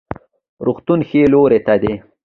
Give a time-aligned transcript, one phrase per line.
[0.65, 1.93] روغتون ښي لوري ته دی